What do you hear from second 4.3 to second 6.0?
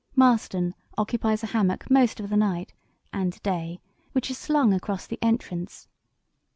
is slung across the entrance.